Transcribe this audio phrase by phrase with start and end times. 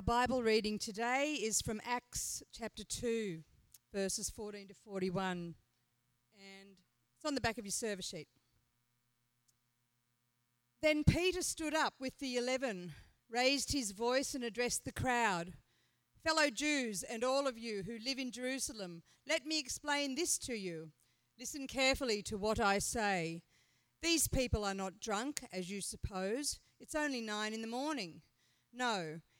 [0.00, 3.40] Our Bible reading today is from Acts chapter 2,
[3.92, 5.54] verses 14 to 41,
[6.34, 6.70] and
[7.14, 8.26] it's on the back of your service sheet.
[10.80, 12.92] Then Peter stood up with the eleven,
[13.28, 15.52] raised his voice, and addressed the crowd.
[16.24, 20.54] Fellow Jews and all of you who live in Jerusalem, let me explain this to
[20.54, 20.92] you.
[21.38, 23.42] Listen carefully to what I say.
[24.02, 26.58] These people are not drunk, as you suppose.
[26.80, 28.22] It's only nine in the morning.
[28.72, 29.20] No,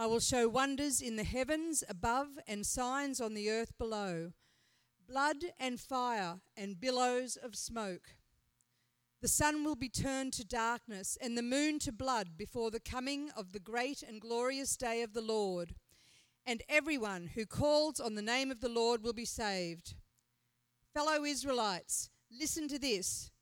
[0.00, 4.30] I will show wonders in the heavens above and signs on the earth below
[5.08, 8.14] blood and fire and billows of smoke.
[9.22, 13.30] The sun will be turned to darkness and the moon to blood before the coming
[13.36, 15.74] of the great and glorious day of the Lord.
[16.46, 19.94] And everyone who calls on the name of the Lord will be saved.
[20.94, 23.32] Fellow Israelites, listen to this.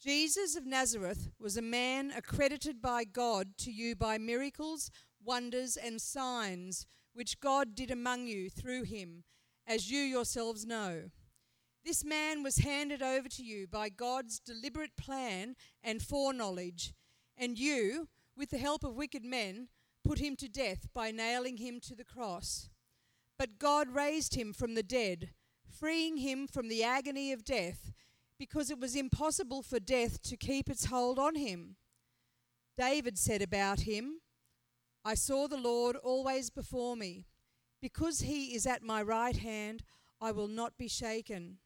[0.00, 4.90] Jesus of Nazareth was a man accredited by God to you by miracles,
[5.24, 9.24] wonders, and signs which God did among you through him,
[9.66, 11.10] as you yourselves know.
[11.84, 16.94] This man was handed over to you by God's deliberate plan and foreknowledge,
[17.36, 19.68] and you, with the help of wicked men,
[20.04, 22.68] put him to death by nailing him to the cross.
[23.38, 25.30] But God raised him from the dead,
[25.66, 27.92] freeing him from the agony of death,
[28.38, 31.76] because it was impossible for death to keep its hold on him.
[32.76, 34.20] David said about him,
[35.04, 37.26] I saw the Lord always before me.
[37.80, 39.82] Because he is at my right hand,
[40.20, 41.58] I will not be shaken.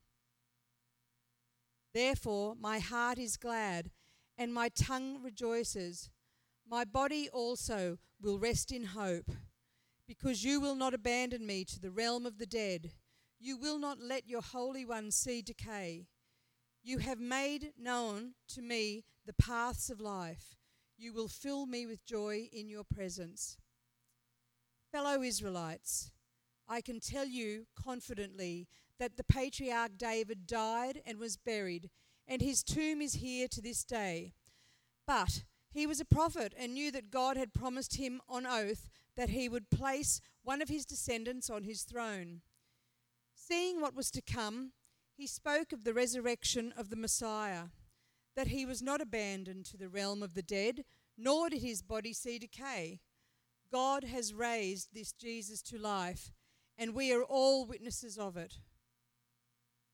[1.92, 3.90] Therefore, my heart is glad,
[4.39, 6.11] and my tongue rejoices.
[6.68, 9.30] My body also will rest in hope,
[10.06, 12.92] because you will not abandon me to the realm of the dead.
[13.40, 16.06] You will not let your Holy One see decay.
[16.83, 20.56] You have made known to me the paths of life.
[21.04, 23.58] You will fill me with joy in your presence.
[24.90, 26.12] Fellow Israelites,
[26.66, 31.90] I can tell you confidently that the patriarch David died and was buried,
[32.26, 34.32] and his tomb is here to this day.
[35.06, 39.28] But he was a prophet and knew that God had promised him on oath that
[39.28, 42.40] he would place one of his descendants on his throne.
[43.34, 44.72] Seeing what was to come,
[45.14, 47.64] he spoke of the resurrection of the Messiah,
[48.36, 50.84] that he was not abandoned to the realm of the dead,
[51.17, 53.00] nor did his body see decay.
[53.72, 56.33] God has raised this Jesus to life,
[56.77, 58.58] and we are all witnesses of it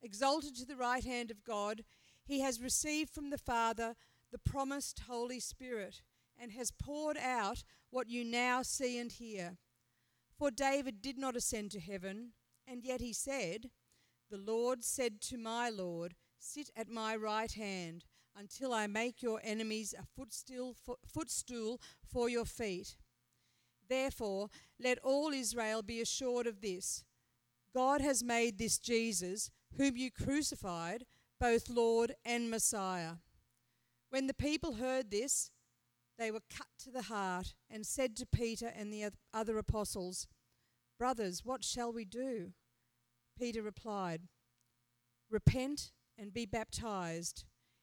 [0.02, 1.84] exalted to the right hand of God,
[2.24, 3.94] he has received from the Father
[4.30, 6.02] the promised Holy Spirit
[6.40, 9.58] and has poured out what you now see and hear.
[10.38, 12.32] For David did not ascend to heaven,
[12.66, 13.70] and yet he said,
[14.30, 18.04] The Lord said to my Lord, Sit at my right hand
[18.36, 20.76] until I make your enemies a footstool
[22.12, 22.96] for, your feet.
[23.88, 24.48] Therefore,
[24.78, 27.04] let all Israel be assured of this
[27.74, 31.04] God has made this Jesus whom you crucified,
[31.38, 33.14] both Lord and Messiah.
[34.10, 35.50] When the people heard this,
[36.18, 40.26] they were cut to the heart and said to Peter and the other apostles,
[40.98, 42.52] Brothers, what shall we do?
[43.38, 44.22] Peter replied,
[45.30, 47.44] Repent and be baptized,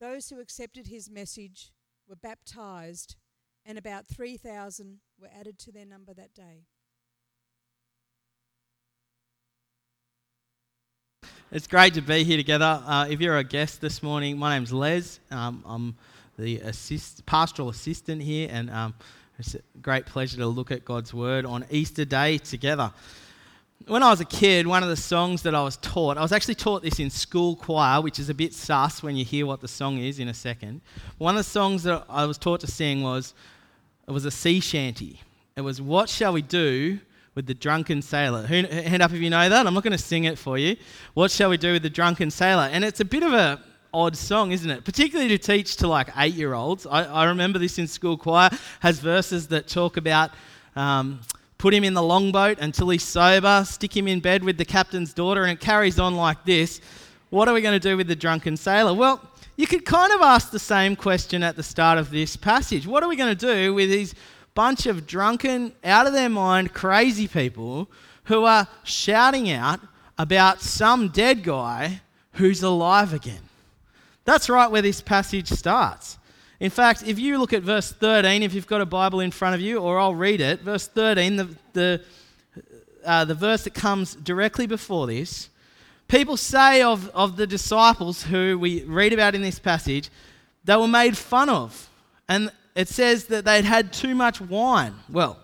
[0.00, 1.72] Those who accepted his message
[2.06, 3.16] were baptized,
[3.64, 6.64] and about 3,000 were added to their number that day.
[11.50, 12.82] It's great to be here together.
[12.84, 15.20] Uh, if you're a guest this morning, my name's Les.
[15.30, 15.96] Um, I'm
[16.38, 18.94] the assist, pastoral assistant here, and um,
[19.38, 22.92] it's a great pleasure to look at God's Word on Easter Day together.
[23.86, 26.32] When I was a kid, one of the songs that I was taught, I was
[26.32, 29.60] actually taught this in school choir, which is a bit sus when you hear what
[29.60, 30.80] the song is in a second.
[31.18, 33.32] One of the songs that I was taught to sing was,
[34.08, 35.20] it was a sea shanty.
[35.54, 36.98] It was, What shall we do
[37.36, 38.46] with the drunken sailor?
[38.46, 39.66] Who, hand up if you know that.
[39.66, 40.76] I'm not going to sing it for you.
[41.14, 42.68] What shall we do with the drunken sailor?
[42.72, 43.60] And it's a bit of a
[43.96, 44.84] odd song, isn't it?
[44.84, 46.86] Particularly to teach to like eight year olds.
[46.86, 48.50] I, I, remember this in school choir,
[48.80, 50.32] has verses that talk about
[50.74, 51.20] um,
[51.58, 55.12] put him in the longboat until he's sober, stick him in bed with the captain's
[55.12, 56.80] daughter, and it carries on like this.
[57.30, 58.94] What are we going to do with the drunken sailor?
[58.94, 59.20] Well,
[59.56, 62.86] you could kind of ask the same question at the start of this passage.
[62.86, 64.14] What are we going to do with these
[64.54, 67.90] bunch of drunken, out of their mind, crazy people
[68.24, 69.80] who are shouting out
[70.18, 73.40] about some dead guy who's alive again?
[74.24, 76.18] That's right where this passage starts.
[76.58, 79.54] In fact, if you look at verse 13, if you've got a Bible in front
[79.54, 82.00] of you, or I'll read it, verse 13, the, the,
[83.04, 85.50] uh, the verse that comes directly before this,
[86.08, 90.08] people say of, of the disciples who we read about in this passage,
[90.64, 91.90] they were made fun of.
[92.28, 94.94] And it says that they'd had too much wine.
[95.10, 95.38] Well,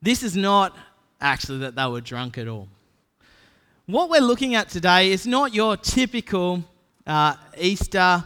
[0.00, 0.76] this is not
[1.20, 2.68] actually that they were drunk at all.
[3.86, 6.62] What we're looking at today is not your typical
[7.08, 8.22] uh, Easter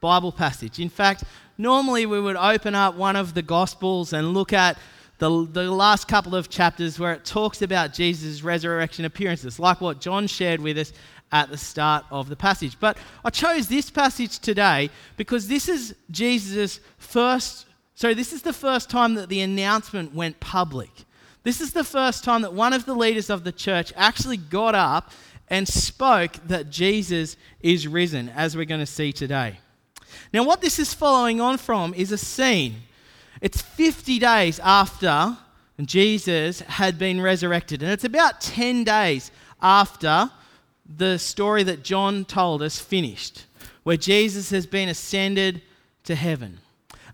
[0.00, 0.78] Bible passage.
[0.78, 1.24] In fact,
[1.58, 4.78] normally we would open up one of the Gospels and look at
[5.18, 10.00] the, the last couple of chapters where it talks about Jesus' resurrection appearances, like what
[10.00, 10.92] John shared with us
[11.32, 12.76] at the start of the passage.
[12.78, 18.52] But I chose this passage today because this is Jesus' first, sorry, this is the
[18.52, 20.90] first time that the announcement went public.
[21.42, 24.74] This is the first time that one of the leaders of the church actually got
[24.74, 25.10] up
[25.48, 29.58] and spoke that Jesus is risen, as we're going to see today.
[30.32, 32.76] Now, what this is following on from is a scene.
[33.40, 35.36] It's 50 days after
[35.82, 39.30] Jesus had been resurrected, and it's about 10 days
[39.60, 40.30] after
[40.96, 43.46] the story that John told us finished,
[43.82, 45.62] where Jesus has been ascended
[46.04, 46.58] to heaven.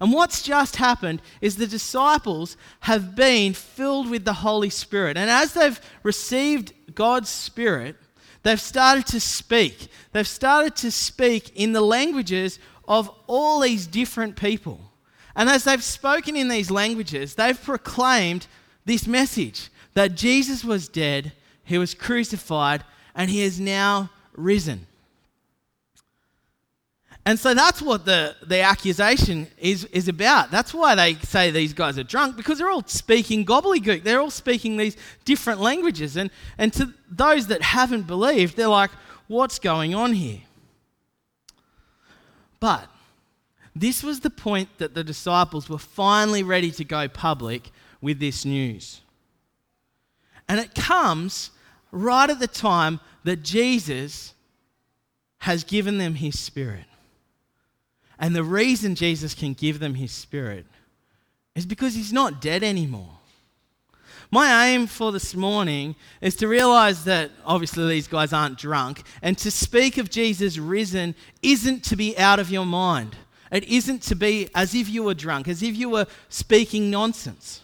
[0.00, 5.18] And what's just happened is the disciples have been filled with the Holy Spirit.
[5.18, 7.96] And as they've received God's Spirit,
[8.42, 9.88] They've started to speak.
[10.12, 12.58] They've started to speak in the languages
[12.88, 14.80] of all these different people.
[15.36, 18.46] And as they've spoken in these languages, they've proclaimed
[18.84, 21.32] this message that Jesus was dead,
[21.64, 22.84] he was crucified,
[23.14, 24.86] and he is now risen.
[27.26, 30.50] And so that's what the, the accusation is, is about.
[30.50, 34.02] That's why they say these guys are drunk, because they're all speaking gobbledygook.
[34.02, 36.16] They're all speaking these different languages.
[36.16, 38.90] And, and to those that haven't believed, they're like,
[39.28, 40.40] what's going on here?
[42.58, 42.88] But
[43.76, 47.70] this was the point that the disciples were finally ready to go public
[48.00, 49.02] with this news.
[50.48, 51.50] And it comes
[51.92, 54.34] right at the time that Jesus
[55.38, 56.84] has given them his spirit.
[58.20, 60.66] And the reason Jesus can give them his spirit
[61.56, 63.14] is because he's not dead anymore.
[64.30, 69.36] My aim for this morning is to realize that obviously these guys aren't drunk, and
[69.38, 73.16] to speak of Jesus risen isn't to be out of your mind.
[73.50, 77.62] It isn't to be as if you were drunk, as if you were speaking nonsense.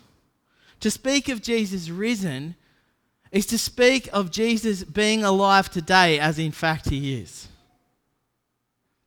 [0.81, 2.57] To speak of Jesus risen
[3.31, 7.49] is to speak of Jesus being alive today, as in fact he is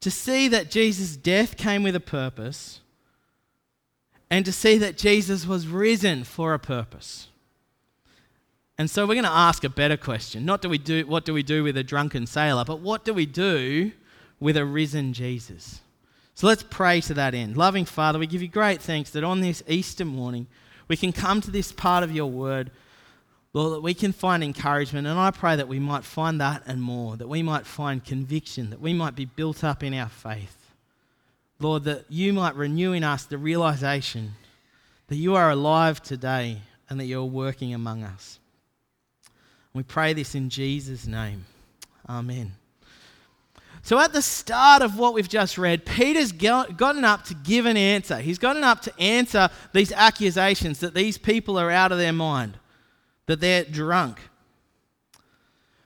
[0.01, 2.79] to see that Jesus' death came with a purpose
[4.29, 7.27] and to see that Jesus was risen for a purpose.
[8.77, 10.45] And so we're going to ask a better question.
[10.45, 13.13] Not do we do what do we do with a drunken sailor, but what do
[13.13, 13.91] we do
[14.39, 15.81] with a risen Jesus?
[16.33, 17.57] So let's pray to that end.
[17.57, 20.47] Loving Father, we give you great thanks that on this Easter morning
[20.87, 22.71] we can come to this part of your word
[23.53, 26.81] Lord, that we can find encouragement, and I pray that we might find that and
[26.81, 30.56] more, that we might find conviction, that we might be built up in our faith.
[31.59, 34.35] Lord, that you might renew in us the realization
[35.07, 38.39] that you are alive today and that you're working among us.
[39.73, 41.45] We pray this in Jesus' name.
[42.07, 42.53] Amen.
[43.81, 47.77] So, at the start of what we've just read, Peter's gotten up to give an
[47.77, 48.19] answer.
[48.19, 52.57] He's gotten up to answer these accusations that these people are out of their mind
[53.30, 54.19] that they're drunk.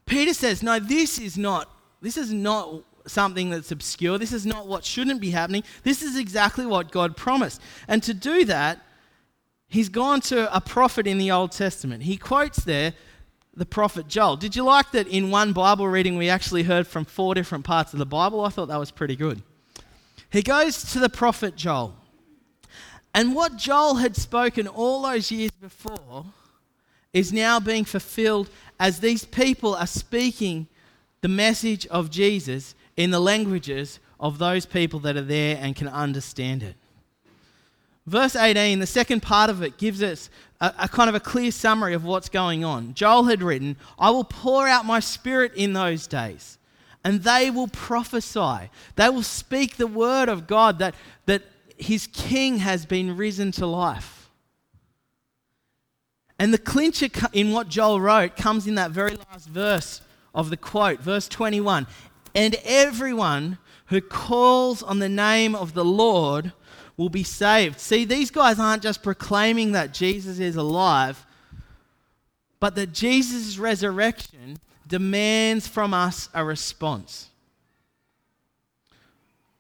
[0.06, 1.70] Peter says, No, this is not,
[2.02, 4.18] this is not something that's obscure.
[4.18, 5.66] This is not what shouldn't be happening.
[5.84, 7.62] This is exactly what God promised.
[7.90, 8.80] And to do that,
[9.68, 12.04] he's gone to a prophet in the Old Testament.
[12.04, 12.94] He quotes there
[13.54, 14.38] the prophet Joel.
[14.38, 17.92] Did you like that in one Bible reading we actually heard from four different parts
[17.92, 18.46] of the Bible?
[18.46, 19.44] I thought that was pretty good.
[20.30, 21.94] He goes to the prophet Joel.
[23.14, 26.26] And what Joel had spoken all those years before
[27.14, 30.68] is now being fulfilled as these people are speaking
[31.22, 35.88] the message of Jesus in the languages of those people that are there and can
[35.88, 36.76] understand it.
[38.06, 40.30] Verse 18, the second part of it gives us
[40.60, 42.94] a, a, kind of a clear summary of what's going on.
[42.94, 46.58] Joel had written, I will pour out my spirit in those days,
[47.06, 48.70] and they will prophesy.
[48.98, 50.96] They will speak the word of God that,
[51.28, 51.44] that
[51.78, 54.23] his king has been risen to life.
[56.40, 60.02] And the clincher in what Joel wrote comes in that very last verse
[60.34, 61.88] of the quote, verse 21.
[62.36, 66.52] And everyone who calls on the name of the Lord
[66.98, 67.80] will be saved.
[67.80, 71.26] See, these guys aren't just proclaiming that Jesus is alive,
[72.60, 77.30] but that Jesus' resurrection demands from us a response.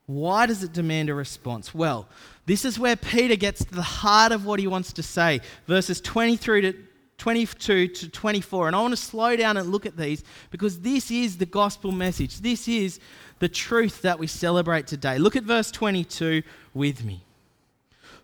[0.05, 1.73] Why does it demand a response?
[1.73, 2.07] Well,
[2.45, 5.41] this is where Peter gets to the heart of what he wants to say.
[5.67, 6.75] Verses 23 to
[7.17, 8.67] 22 to 24.
[8.67, 11.91] And I want to slow down and look at these because this is the gospel
[11.91, 12.39] message.
[12.39, 12.99] This is
[13.39, 15.17] the truth that we celebrate today.
[15.17, 17.23] Look at verse 22 with me.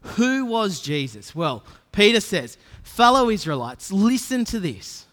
[0.01, 1.33] Who was Jesus?
[1.33, 5.05] Well, Peter says, Fellow Israelites, listen to this.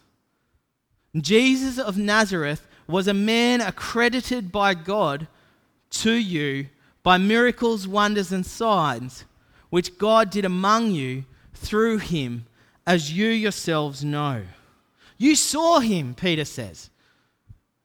[1.16, 5.28] Jesus of Nazareth was a man accredited by God
[5.90, 6.68] to you
[7.06, 9.26] by miracles, wonders, and signs,
[9.70, 12.46] which God did among you through him,
[12.84, 14.42] as you yourselves know.
[15.16, 16.90] You saw him, Peter says.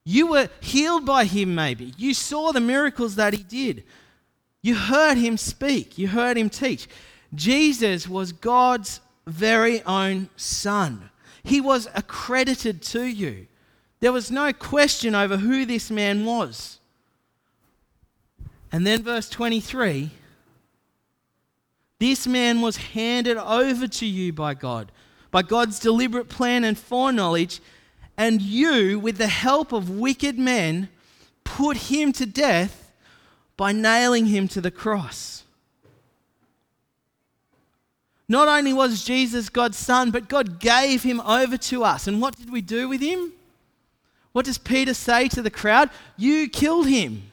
[0.04, 1.94] You were healed by him, maybe.
[1.96, 3.84] You saw the miracles that he did.
[4.60, 6.88] You heard him speak, you heard him teach.
[7.32, 8.98] Jesus was God's
[9.28, 11.10] very own son.
[11.44, 13.46] He was accredited to you.
[14.00, 16.80] There was no question over who this man was.
[18.72, 20.10] And then, verse 23
[22.02, 24.90] this man was handed over to you by God,
[25.30, 27.60] by God's deliberate plan and foreknowledge,
[28.16, 30.88] and you, with the help of wicked men,
[31.44, 32.90] put him to death
[33.56, 35.44] by nailing him to the cross.
[38.28, 42.08] Not only was Jesus God's son, but God gave him over to us.
[42.08, 43.32] And what did we do with him?
[44.32, 45.88] What does Peter say to the crowd?
[46.16, 47.31] You killed him.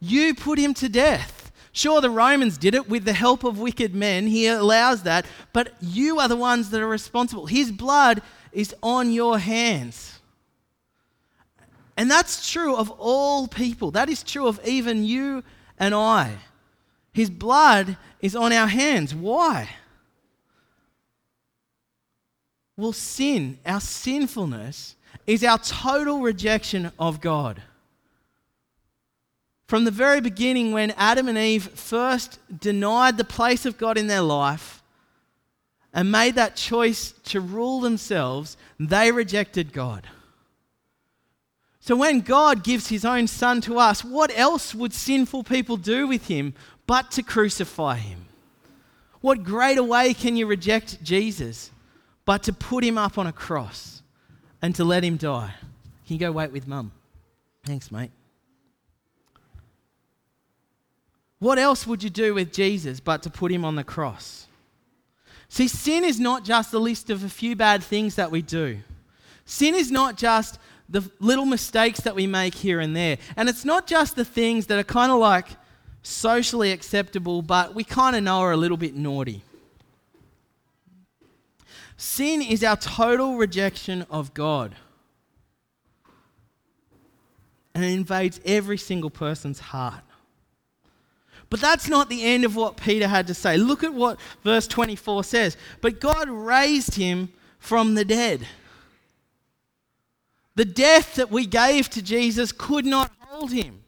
[0.00, 1.52] You put him to death.
[1.72, 4.26] Sure, the Romans did it with the help of wicked men.
[4.26, 5.26] He allows that.
[5.52, 7.46] But you are the ones that are responsible.
[7.46, 8.22] His blood
[8.52, 10.18] is on your hands.
[11.96, 13.90] And that's true of all people.
[13.90, 15.42] That is true of even you
[15.78, 16.36] and I.
[17.12, 19.14] His blood is on our hands.
[19.14, 19.68] Why?
[22.76, 27.62] Well, sin, our sinfulness, is our total rejection of God.
[29.66, 34.06] From the very beginning, when Adam and Eve first denied the place of God in
[34.06, 34.82] their life
[35.92, 40.06] and made that choice to rule themselves, they rejected God.
[41.80, 46.06] So when God gives his own son to us, what else would sinful people do
[46.06, 46.54] with him
[46.86, 48.26] but to crucify him?
[49.20, 51.70] What greater way can you reject Jesus
[52.24, 54.02] but to put him up on a cross
[54.62, 55.54] and to let him die?
[56.06, 56.92] Can you go wait with mum?
[57.64, 58.10] Thanks, mate.
[61.38, 64.46] What else would you do with Jesus but to put him on the cross?
[65.48, 68.78] See, sin is not just a list of a few bad things that we do.
[69.44, 73.18] Sin is not just the little mistakes that we make here and there.
[73.36, 75.46] And it's not just the things that are kind of like
[76.02, 79.42] socially acceptable, but we kind of know are a little bit naughty.
[81.96, 84.74] Sin is our total rejection of God.
[87.74, 90.02] And it invades every single person's heart.
[91.48, 93.56] But that's not the end of what Peter had to say.
[93.56, 95.56] Look at what verse 24 says.
[95.80, 98.46] But God raised him from the dead.
[100.56, 103.82] The death that we gave to Jesus could not hold him.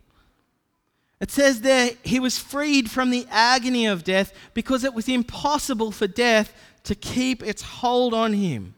[1.21, 5.91] It says there he was freed from the agony of death because it was impossible
[5.91, 8.75] for death to keep its hold on him.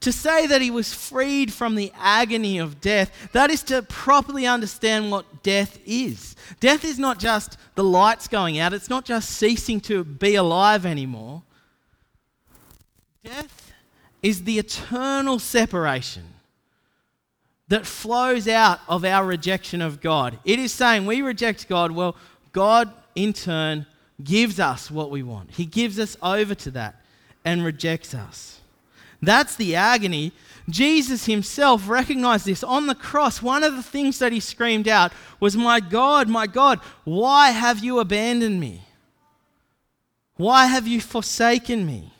[0.00, 4.46] To say that he was freed from the agony of death, that is to properly
[4.46, 6.36] understand what death is.
[6.60, 10.86] Death is not just the lights going out, it's not just ceasing to be alive
[10.86, 11.42] anymore.
[13.24, 13.72] Death
[14.22, 16.24] is the eternal separation
[17.68, 20.38] that flows out of our rejection of God.
[20.44, 22.16] It is saying we reject God, well,
[22.52, 23.86] God in turn
[24.22, 25.50] gives us what we want.
[25.52, 27.02] He gives us over to that
[27.44, 28.55] and rejects us.
[29.22, 30.32] That's the agony.
[30.68, 33.40] Jesus himself recognized this on the cross.
[33.40, 37.84] One of the things that he screamed out was, My God, my God, why have
[37.84, 38.82] you abandoned me?
[40.36, 42.12] Why have you forsaken me?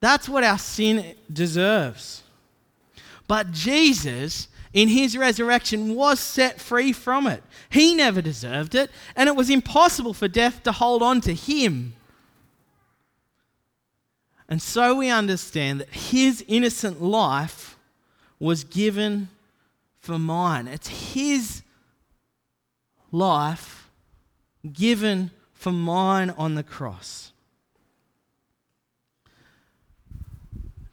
[0.00, 2.22] That's what our sin deserves.
[3.26, 7.42] But Jesus in his resurrection was set free from it.
[7.70, 11.94] He never deserved it, and it was impossible for death to hold on to him.
[14.50, 17.78] And so we understand that his innocent life
[18.40, 19.28] was given
[20.00, 20.66] for mine.
[20.66, 21.62] It's his
[23.12, 23.88] life
[24.72, 27.32] given for mine on the cross.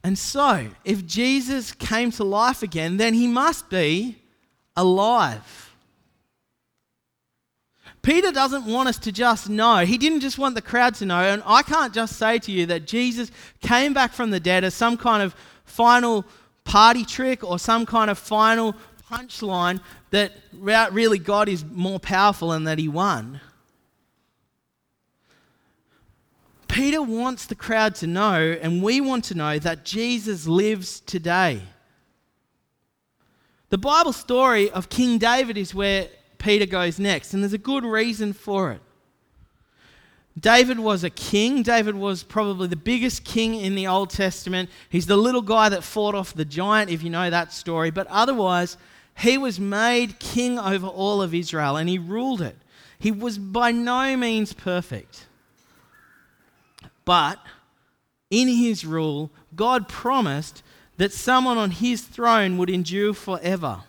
[0.04, 4.16] And so, if Jesus came to life again, then he must be
[4.76, 5.67] alive.
[8.08, 9.84] Peter doesn't want us to just know.
[9.84, 11.20] He didn't just want the crowd to know.
[11.20, 14.72] And I can't just say to you that Jesus came back from the dead as
[14.72, 15.36] some kind of
[15.66, 16.24] final
[16.64, 18.74] party trick or some kind of final
[19.10, 23.42] punchline that really God is more powerful and that he won.
[26.66, 31.60] Peter wants the crowd to know, and we want to know, that Jesus lives today.
[33.68, 37.84] The Bible story of King David is where Peter goes next, and there's a good
[37.84, 38.80] reason for it.
[40.38, 41.62] David was a king.
[41.62, 44.70] David was probably the biggest king in the Old Testament.
[44.88, 47.90] He's the little guy that fought off the giant, if you know that story.
[47.90, 48.76] But otherwise,
[49.16, 52.56] he was made king over all of Israel and he ruled it.
[52.98, 55.26] He was by no means perfect.
[57.04, 57.38] But
[58.30, 60.62] in his rule, God promised
[60.98, 63.82] that someone on his throne would endure forever.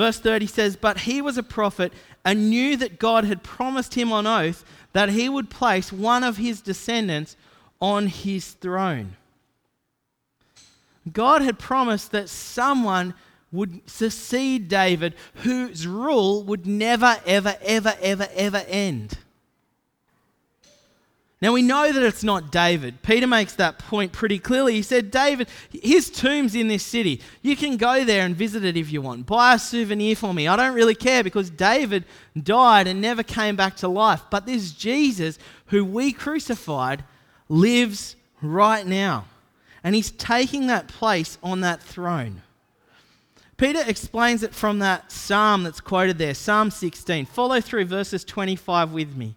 [0.00, 1.92] Verse 30 says, But he was a prophet
[2.24, 4.64] and knew that God had promised him on oath
[4.94, 7.36] that he would place one of his descendants
[7.82, 9.18] on his throne.
[11.12, 13.12] God had promised that someone
[13.52, 19.18] would succeed David whose rule would never, ever, ever, ever, ever end.
[21.42, 23.00] Now we know that it's not David.
[23.00, 24.74] Peter makes that point pretty clearly.
[24.74, 27.22] He said, David, his tomb's in this city.
[27.40, 29.24] You can go there and visit it if you want.
[29.24, 30.46] Buy a souvenir for me.
[30.48, 32.04] I don't really care because David
[32.40, 34.22] died and never came back to life.
[34.28, 37.04] But this Jesus, who we crucified,
[37.48, 39.24] lives right now.
[39.82, 42.42] And he's taking that place on that throne.
[43.56, 47.24] Peter explains it from that psalm that's quoted there, Psalm 16.
[47.26, 49.36] Follow through verses 25 with me.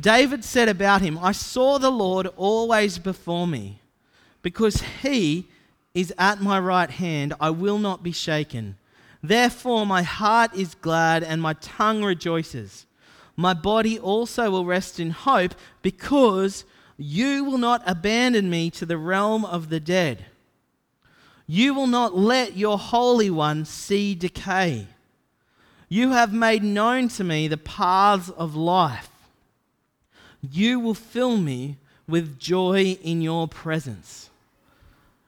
[0.00, 3.80] David said about him, I saw the Lord always before me.
[4.42, 5.48] Because he
[5.92, 8.76] is at my right hand, I will not be shaken.
[9.22, 12.86] Therefore, my heart is glad and my tongue rejoices.
[13.36, 16.64] My body also will rest in hope, because
[16.96, 20.26] you will not abandon me to the realm of the dead.
[21.46, 24.86] You will not let your Holy One see decay.
[25.88, 29.09] You have made known to me the paths of life.
[30.40, 31.76] You will fill me
[32.08, 34.30] with joy in your presence.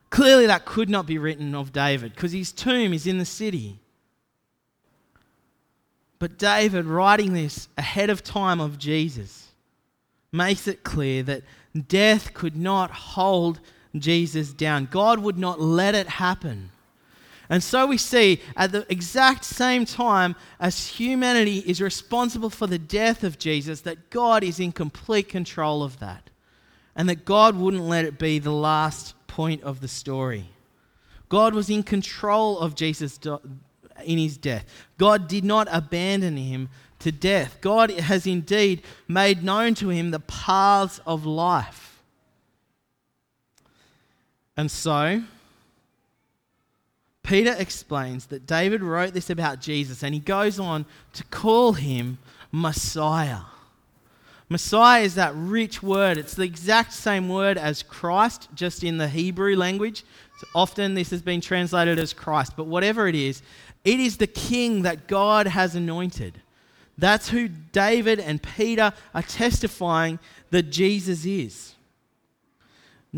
[0.09, 3.79] Clearly, that could not be written of David because his tomb is in the city.
[6.19, 9.49] But David, writing this ahead of time of Jesus,
[10.31, 11.43] makes it clear that
[11.87, 13.59] death could not hold
[13.97, 14.87] Jesus down.
[14.89, 16.71] God would not let it happen.
[17.53, 22.79] And so we see at the exact same time as humanity is responsible for the
[22.79, 26.31] death of Jesus, that God is in complete control of that.
[26.95, 30.49] And that God wouldn't let it be the last point of the story.
[31.29, 33.19] God was in control of Jesus
[34.03, 34.65] in his death.
[34.97, 36.69] God did not abandon him
[37.01, 37.59] to death.
[37.61, 42.01] God has indeed made known to him the paths of life.
[44.57, 45.21] And so,
[47.23, 52.17] Peter explains that David wrote this about Jesus and he goes on to call him
[52.51, 53.39] Messiah.
[54.49, 56.17] Messiah is that rich word.
[56.17, 60.03] It's the exact same word as Christ, just in the Hebrew language.
[60.39, 63.41] So often this has been translated as Christ, but whatever it is,
[63.85, 66.41] it is the king that God has anointed.
[66.97, 70.19] That's who David and Peter are testifying
[70.51, 71.73] that Jesus is.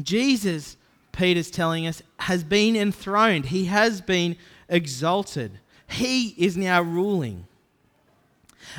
[0.01, 0.77] Jesus
[1.15, 3.47] Peter's telling us, has been enthroned.
[3.47, 4.35] He has been
[4.67, 5.59] exalted.
[5.87, 7.47] He is now ruling.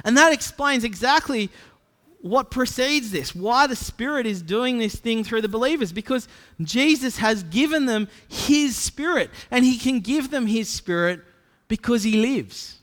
[0.04, 1.50] And that explains exactly
[2.20, 6.26] what precedes this, why the Spirit is doing this thing through the believers, because
[6.60, 11.20] Jesus has given them His Spirit, and He can give them His Spirit
[11.68, 12.78] because He lives.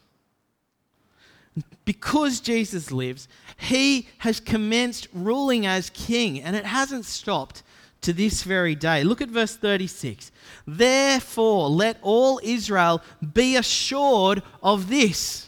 [1.84, 7.64] Because Jesus lives, He has commenced ruling as King, and it hasn't stopped
[8.04, 9.04] to this very day.
[9.04, 10.32] Look at verse 36.
[10.68, 13.02] Therefore, let all Israel
[13.34, 15.48] be assured of this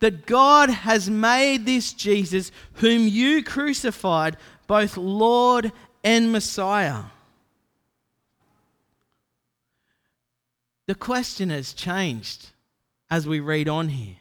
[0.00, 5.72] that God has made this Jesus, whom you crucified, both Lord
[6.04, 7.04] and Messiah.
[10.86, 12.50] the question has changed
[13.10, 14.16] as we read on here.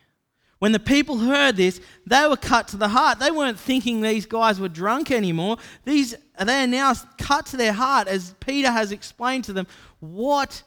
[0.60, 3.20] When the people heard this, they were cut to the heart.
[3.20, 5.58] They weren't thinking these guys were drunk anymore.
[5.84, 9.68] These they are now cut to their heart as Peter has explained to them
[10.00, 10.63] what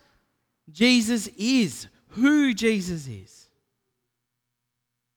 [0.71, 3.49] Jesus is, who Jesus is.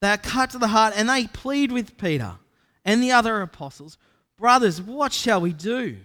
[0.01, 2.35] They are cut to the heart and they plead with Peter
[2.83, 3.97] and the other apostles,
[4.37, 5.97] Brothers, what shall we do?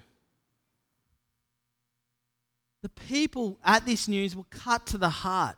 [2.82, 5.56] The people at this news were cut to the heart.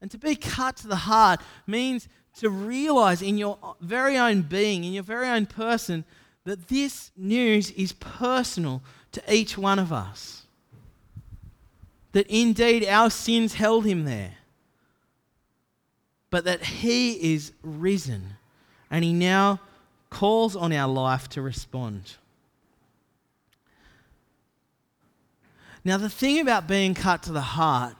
[0.00, 4.84] And to be cut to the heart means to realize in your very own being,
[4.84, 6.04] in your very own person,
[6.44, 10.46] that this news is personal to each one of us.
[12.12, 14.34] That indeed our sins held him there,
[16.30, 18.36] but that he is risen
[18.90, 19.60] and he now
[20.10, 22.16] calls on our life to respond.
[25.84, 27.96] Now, the thing about being cut to the heart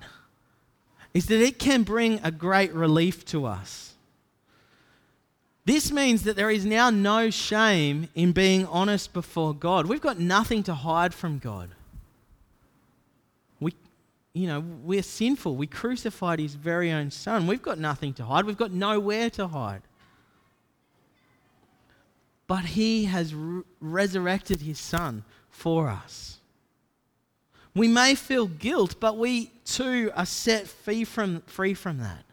[1.15, 3.88] is that it can bring a great relief to us.
[5.69, 9.85] This means that there is now no shame in being honest before God.
[9.85, 11.69] We've got nothing to hide from God.
[13.61, 13.75] We,
[14.33, 15.57] you know, we're sinful.
[15.57, 17.47] We crucified his very own son.
[17.47, 18.47] We've got nothing to hide.
[18.47, 19.83] We've got nowhere to hide.
[22.47, 26.39] But he has re- resurrected his son for us.
[27.75, 32.25] We may feel guilt, but we too are set free from, free from that.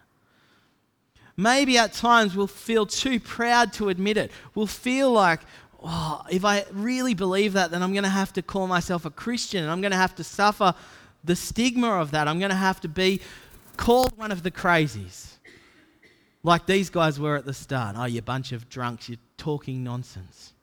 [1.37, 4.31] Maybe at times we'll feel too proud to admit it.
[4.53, 5.41] We'll feel like,
[5.83, 9.09] oh, if I really believe that, then I'm going to have to call myself a
[9.09, 10.73] Christian and I'm going to have to suffer
[11.23, 12.27] the stigma of that.
[12.27, 13.19] I'm going to have to be
[13.75, 15.33] called one of the crazies.
[16.43, 17.95] Like these guys were at the start.
[17.97, 20.53] Oh, you bunch of drunks, you're talking nonsense.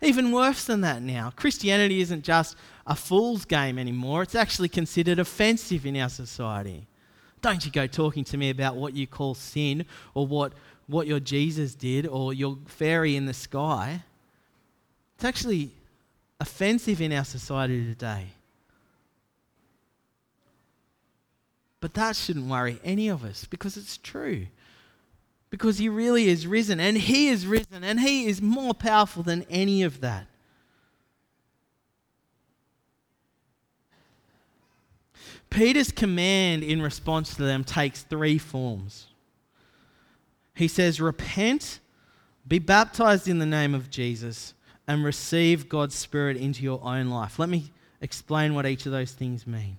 [0.00, 1.32] Even worse than that now.
[1.36, 6.86] Christianity isn't just a fool's game anymore, it's actually considered offensive in our society.
[7.42, 10.52] Don't you go talking to me about what you call sin or what,
[10.86, 14.04] what your Jesus did or your fairy in the sky.
[15.16, 15.72] It's actually
[16.40, 18.28] offensive in our society today.
[21.80, 24.46] But that shouldn't worry any of us because it's true.
[25.50, 29.44] Because he really is risen and he is risen and he is more powerful than
[29.50, 30.28] any of that.
[35.52, 39.08] Peter's command in response to them takes three forms.
[40.54, 41.78] He says, Repent,
[42.48, 44.54] be baptized in the name of Jesus,
[44.88, 47.38] and receive God's Spirit into your own life.
[47.38, 49.76] Let me explain what each of those things mean.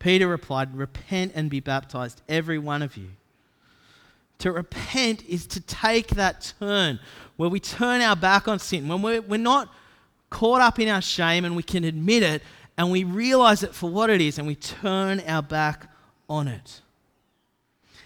[0.00, 3.10] Peter replied, Repent and be baptized, every one of you.
[4.38, 6.98] To repent is to take that turn
[7.36, 9.72] where we turn our back on sin, when we're, we're not
[10.30, 12.42] caught up in our shame and we can admit it
[12.76, 15.88] and we realize it for what it is and we turn our back
[16.28, 16.80] on it.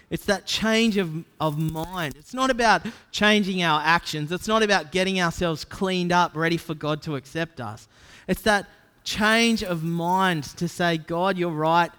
[0.09, 2.15] It's that change of, of mind.
[2.17, 4.31] It's not about changing our actions.
[4.31, 7.87] It's not about getting ourselves cleaned up, ready for God to accept us.
[8.27, 8.67] It's that
[9.03, 11.91] change of mind to say, God, you're right.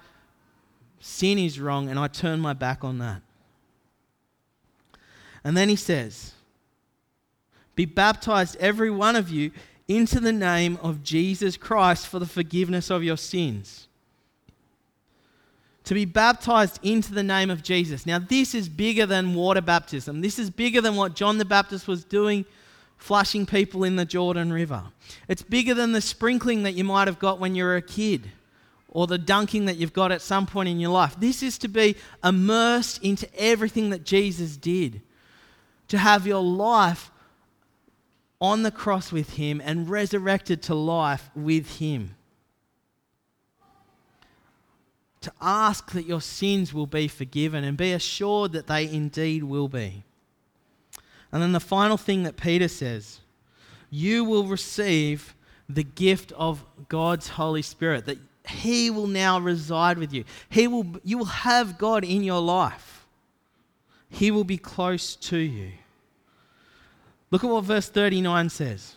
[1.00, 3.22] Sin is wrong, and I turn my back on that.
[5.44, 6.32] And then he says,
[7.74, 9.52] Be baptized, every one of you,
[9.88, 13.88] into the name of Jesus Christ for the forgiveness of your sins.
[15.84, 18.04] To be baptized into the name of Jesus.
[18.04, 20.20] Now, this is bigger than water baptism.
[20.20, 22.44] This is bigger than what John the Baptist was doing,
[22.98, 24.84] flushing people in the Jordan River.
[25.28, 28.30] It's bigger than the sprinkling that you might have got when you were a kid
[28.90, 31.16] or the dunking that you've got at some point in your life.
[31.18, 35.00] This is to be immersed into everything that Jesus did,
[35.88, 37.10] to have your life
[38.40, 42.14] on the cross with him and resurrected to life with him.
[45.22, 49.68] To ask that your sins will be forgiven and be assured that they indeed will
[49.68, 50.04] be.
[51.32, 53.20] And then the final thing that Peter says
[53.90, 55.34] you will receive
[55.68, 60.24] the gift of God's Holy Spirit, that He will now reside with you.
[60.48, 63.06] He will, you will have God in your life,
[64.08, 65.72] He will be close to you.
[67.30, 68.94] Look at what verse 39 says.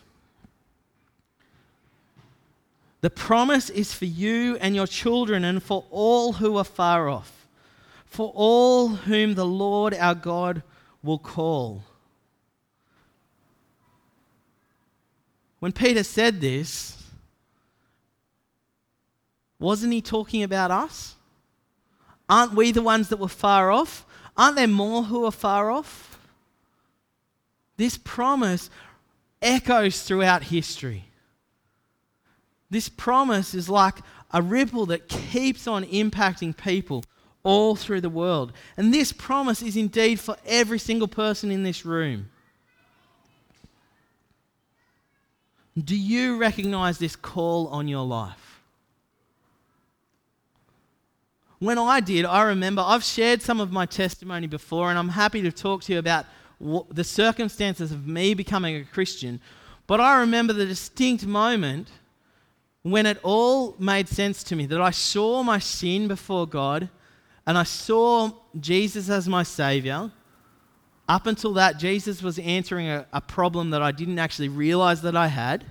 [3.01, 7.47] The promise is for you and your children and for all who are far off,
[8.05, 10.61] for all whom the Lord our God
[11.01, 11.83] will call.
[15.59, 17.03] When Peter said this,
[19.59, 21.15] wasn't he talking about us?
[22.29, 24.05] Aren't we the ones that were far off?
[24.37, 26.10] Aren't there more who are far off?
[27.81, 28.69] This promise
[29.41, 31.05] echoes throughout history.
[32.69, 33.95] This promise is like
[34.29, 37.03] a ripple that keeps on impacting people
[37.41, 38.53] all through the world.
[38.77, 42.29] And this promise is indeed for every single person in this room.
[45.75, 48.61] Do you recognize this call on your life?
[51.57, 55.41] When I did, I remember I've shared some of my testimony before, and I'm happy
[55.41, 56.27] to talk to you about
[56.91, 59.39] the circumstances of me becoming a Christian.
[59.87, 61.89] But I remember the distinct moment
[62.83, 66.89] when it all made sense to me that I saw my sin before God
[67.45, 70.11] and I saw Jesus as my Savior.
[71.07, 75.15] Up until that, Jesus was answering a, a problem that I didn't actually realize that
[75.15, 75.65] I had.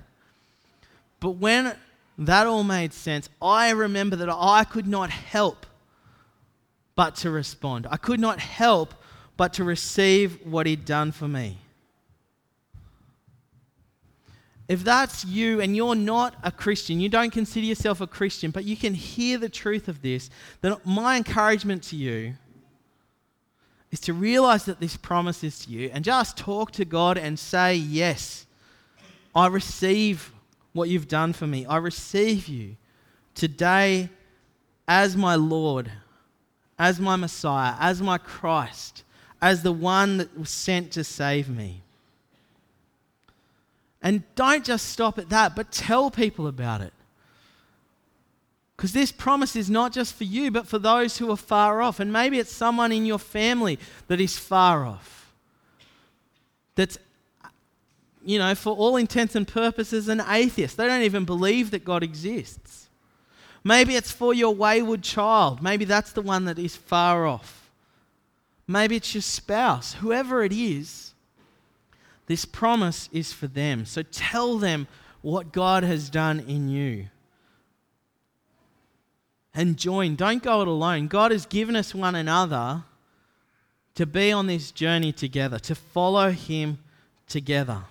[1.21, 1.75] But when
[2.19, 5.67] that all made sense, I remember that I could not help
[6.95, 7.87] but to respond.
[7.91, 8.95] I could not help
[9.41, 11.57] but to receive what He'd done for me.
[14.69, 18.65] If that's you and you're not a Christian, you don't consider yourself a Christian, but
[18.65, 20.29] you can hear the truth of this,
[20.61, 22.35] then my encouragement to you
[23.91, 27.39] is to realize that this promise is to you and just talk to God and
[27.39, 28.45] say, Yes,
[29.35, 30.35] I receive
[30.75, 31.65] what you've done for me.
[31.65, 32.77] I receive you
[33.35, 34.11] today
[34.87, 35.91] as my Lord,
[36.79, 39.03] as my Messiah, as my Christ,
[39.43, 41.83] as the one that was sent to save me.
[44.03, 46.93] And don't just stop at that, but tell people about it.
[48.77, 52.01] Because this promise is not just for you, but for those who are far off.
[52.01, 55.35] And maybe it's someone in your family that is far off.
[56.77, 56.99] That's,
[58.25, 60.79] you know, for all intents and purposes, an atheist.
[60.79, 62.89] They don't even believe that God exists.
[63.63, 65.63] Maybe it's for your wayward child.
[65.63, 67.60] Maybe that's the one that is far off.
[68.71, 69.95] Maybe it's your spouse.
[69.95, 71.13] Whoever it is,
[72.27, 73.85] this promise is for them.
[73.85, 74.87] So tell them
[75.23, 77.09] what God has done in you.
[79.53, 80.15] And join.
[80.15, 81.09] Don't go it alone.
[81.09, 82.85] God has given us one another
[83.97, 86.79] to be on this journey together, to follow Him
[87.29, 87.83] together.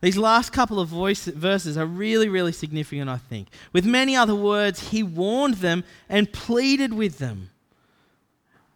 [0.00, 3.46] These last couple of voice, verses are really, really significant, I think.
[3.72, 7.49] With many other words, he warned them and pleaded with them.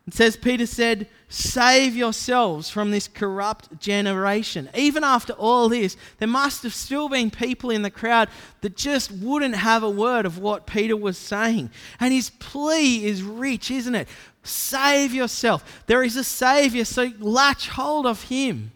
[0.06, 4.68] It says, Peter said, Save yourselves from this corrupt generation.
[4.74, 8.28] Even after all this, there must have still been people in the crowd
[8.60, 11.70] that just wouldn't have a word of what Peter was saying.
[12.00, 14.06] And his plea is rich, isn't it?
[14.42, 15.82] Save yourself.
[15.86, 18.72] There is a Savior, so latch hold of him.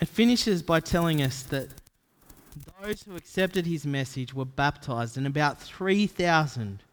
[0.00, 1.70] It finishes by telling us that
[2.86, 6.84] those who accepted his message were baptized, and about 3,000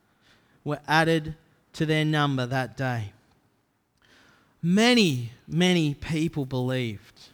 [0.63, 1.35] were added
[1.71, 3.11] to their number that day.
[4.59, 7.29] Many, many people believed.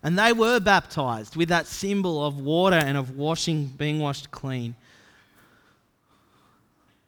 [0.00, 4.76] And they were baptized with that symbol of water and of washing, being washed clean.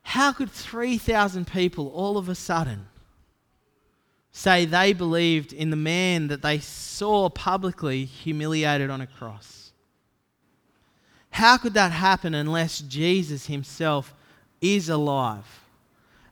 [0.02, 2.86] How could 3,000 people all of a sudden
[4.32, 9.63] say they believed in the man that they saw publicly humiliated on a cross?
[11.34, 14.14] How could that happen unless Jesus himself
[14.60, 15.62] is alive?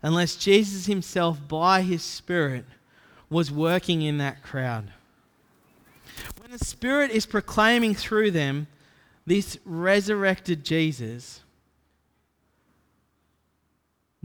[0.00, 2.64] Unless Jesus himself, by his Spirit,
[3.28, 4.92] was working in that crowd.
[6.40, 8.68] When the Spirit is proclaiming through them
[9.26, 11.40] this resurrected Jesus,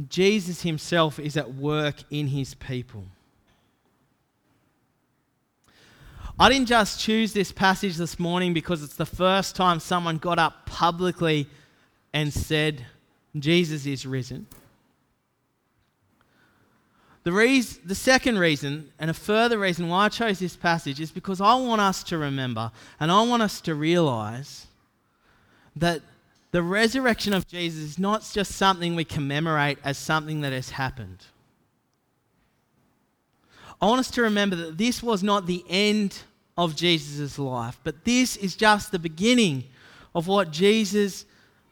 [0.08, 3.06] Jesus himself is at work in his people.
[6.40, 10.38] I didn't just choose this passage this morning because it's the first time someone got
[10.38, 11.48] up publicly
[12.14, 12.86] and said,
[13.36, 14.46] Jesus is risen.
[17.24, 21.12] The, reason, the second reason, and a further reason why I chose this passage, is
[21.12, 24.68] because I want us to remember and I want us to realize
[25.76, 26.02] that
[26.52, 31.26] the resurrection of Jesus is not just something we commemorate as something that has happened.
[33.82, 36.24] I want us to remember that this was not the end
[36.58, 39.64] of Jesus' life, but this is just the beginning
[40.16, 41.26] of what Jesus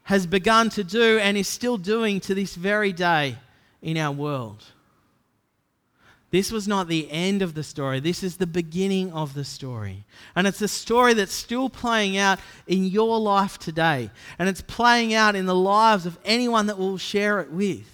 [0.03, 3.35] has begun to do and is still doing to this very day
[3.81, 4.63] in our world.
[6.29, 7.99] This was not the end of the story.
[7.99, 10.03] This is the beginning of the story.
[10.35, 14.09] And it's a story that's still playing out in your life today.
[14.37, 17.89] And it's playing out in the lives of anyone that will share it with.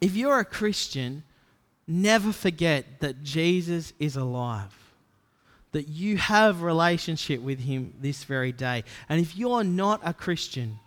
[0.00, 1.24] If you're a Christian,
[1.86, 4.74] never forget that Jesus is alive.
[5.72, 8.84] That you have relationship with him this very day.
[9.08, 10.78] And if you're not a Christian,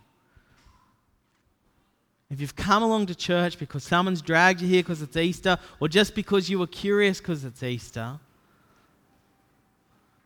[2.30, 5.88] If you've come along to church because someone's dragged you here because it's Easter, or
[5.88, 8.18] just because you were curious because it's Easter,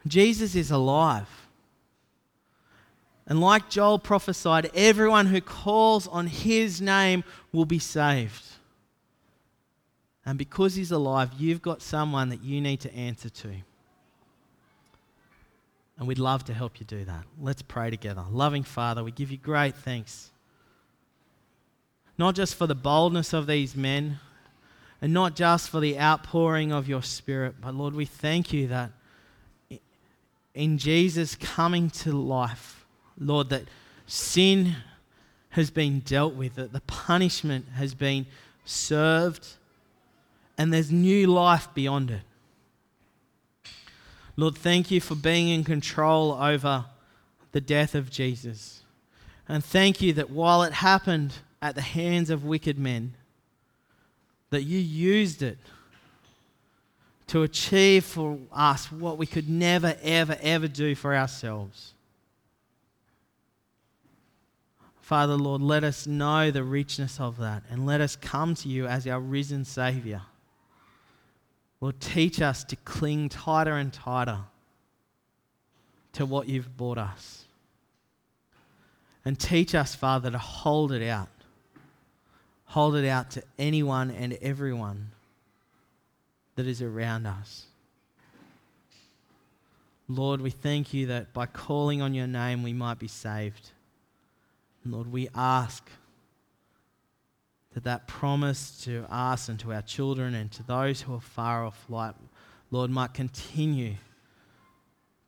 [0.06, 1.28] Jesus is alive.
[3.26, 8.42] And like Joel prophesied, everyone who calls on his name will be saved.
[10.24, 13.52] And because he's alive, you've got someone that you need to answer to.
[15.98, 17.24] And we'd love to help you do that.
[17.40, 18.24] Let's pray together.
[18.30, 20.30] Loving Father, we give you great thanks.
[22.18, 24.20] Not just for the boldness of these men,
[25.00, 28.92] and not just for the outpouring of your Spirit, but Lord, we thank you that
[30.54, 32.86] in Jesus coming to life,
[33.18, 33.64] Lord, that
[34.06, 34.76] sin
[35.50, 38.26] has been dealt with, that the punishment has been
[38.64, 39.46] served,
[40.58, 42.22] and there's new life beyond it.
[44.36, 46.86] Lord, thank you for being in control over
[47.52, 48.82] the death of Jesus.
[49.48, 53.14] And thank you that while it happened at the hands of wicked men,
[54.50, 55.58] that you used it
[57.28, 61.94] to achieve for us what we could never, ever, ever do for ourselves.
[65.00, 68.86] Father, Lord, let us know the richness of that and let us come to you
[68.86, 70.22] as our risen Saviour.
[71.82, 74.38] Lord, teach us to cling tighter and tighter
[76.12, 77.44] to what you've brought us.
[79.24, 81.28] And teach us, Father, to hold it out.
[82.66, 85.10] Hold it out to anyone and everyone
[86.54, 87.64] that is around us.
[90.06, 93.70] Lord, we thank you that by calling on your name we might be saved.
[94.86, 95.90] Lord, we ask
[97.74, 101.64] that that promise to us and to our children and to those who are far
[101.64, 102.14] off light,
[102.70, 103.94] Lord, might continue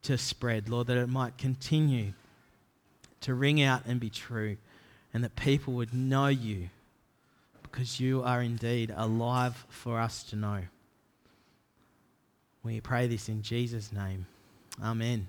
[0.03, 0.69] to spread.
[0.69, 2.13] Lord, that it might continue
[3.23, 4.59] to ring out and be true,
[5.15, 6.69] and that people would know you
[7.63, 10.61] because you are indeed alive for us to know.
[12.63, 14.27] We pray this in Jesus' name.
[14.83, 15.29] Amen.